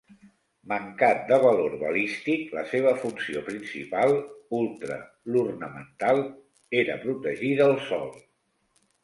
[0.69, 4.99] Mancat de valor balístic, la seva funció principal --ultra
[5.35, 6.25] l'ornamental--
[6.83, 8.13] era protegir del sol.